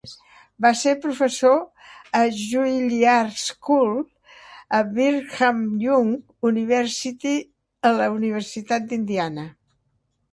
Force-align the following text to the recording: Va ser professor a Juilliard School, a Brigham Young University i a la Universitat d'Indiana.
Va 0.65 0.69
ser 0.77 0.91
professor 1.01 1.57
a 2.19 2.21
Juilliard 2.37 3.35
School, 3.41 3.91
a 4.77 4.79
Brigham 4.95 5.59
Young 5.83 6.09
University 6.49 7.35
i 7.35 7.45
a 7.91 7.93
la 7.99 8.09
Universitat 8.17 8.89
d'Indiana. 8.95 9.45